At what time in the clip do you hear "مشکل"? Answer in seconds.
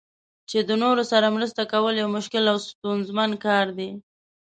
2.17-2.43